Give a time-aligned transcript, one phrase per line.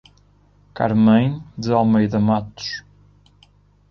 [0.73, 2.83] Carmem de Almeida Matos